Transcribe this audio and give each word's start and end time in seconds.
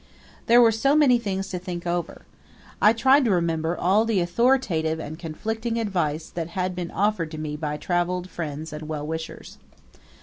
There 0.47 0.59
were 0.63 0.71
so 0.71 0.95
many 0.95 1.19
things 1.19 1.49
to 1.49 1.59
think 1.59 1.85
over. 1.85 2.23
I 2.81 2.91
tried 2.91 3.23
to 3.25 3.29
remember 3.29 3.77
all 3.77 4.03
the 4.03 4.19
authoritative 4.19 4.99
and 4.99 5.19
conflicting 5.19 5.79
advice 5.79 6.27
that 6.31 6.47
had 6.57 6.73
been 6.75 6.89
offered 6.89 7.29
to 7.29 7.37
me 7.37 7.55
by 7.55 7.77
traveled 7.77 8.27
friends 8.27 8.73
and 8.73 8.87
well 8.89 9.05
wishers. 9.05 9.59